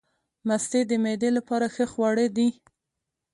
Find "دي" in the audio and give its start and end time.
2.37-2.47